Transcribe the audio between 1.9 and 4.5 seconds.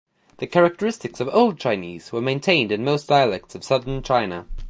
were maintained in most dialects of southern China.